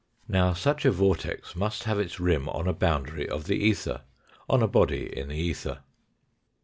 Now 0.27 0.53
such 0.53 0.83
a 0.83 0.89
vortex 0.89 1.55
must 1.55 1.83
have 1.83 1.99
its 1.99 2.19
rim 2.19 2.49
on 2.49 2.67
a 2.67 2.73
boundary 2.73 3.29
of 3.29 3.43
the 3.45 3.53
ether 3.57 4.01
on 4.49 4.63
a 4.63 4.67
body 4.67 5.05
in 5.15 5.27
the 5.27 5.35
ether. 5.37 5.81